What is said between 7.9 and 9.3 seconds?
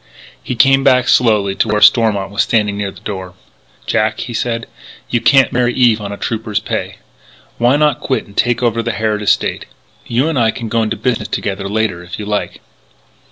quit and take over the Harrod